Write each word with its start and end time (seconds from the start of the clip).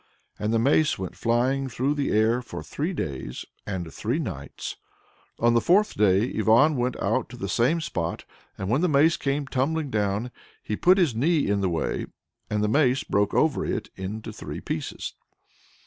And 0.39 0.51
the 0.51 0.57
mace 0.57 0.97
went 0.97 1.15
flying 1.15 1.69
through 1.69 1.93
the 1.93 2.09
air 2.09 2.41
for 2.41 2.63
three 2.63 2.91
days 2.91 3.45
and 3.67 3.93
three 3.93 4.17
nights. 4.17 4.75
On 5.37 5.53
the 5.53 5.61
fourth 5.61 5.93
day 5.95 6.27
Ivan 6.39 6.75
went 6.75 6.99
out 6.99 7.29
to 7.29 7.37
the 7.37 7.47
same 7.47 7.79
spot, 7.79 8.25
and 8.57 8.67
when 8.67 8.81
the 8.81 8.89
mace 8.89 9.15
came 9.15 9.45
tumbling 9.45 9.91
down, 9.91 10.31
he 10.63 10.75
put 10.75 10.97
his 10.97 11.13
knee 11.13 11.47
in 11.47 11.61
the 11.61 11.69
way, 11.69 12.07
and 12.49 12.63
the 12.63 12.67
mace 12.67 13.03
broke 13.03 13.35
over 13.35 13.63
it 13.63 13.91
into 13.95 14.33
three 14.33 14.59
pieces. 14.59 15.13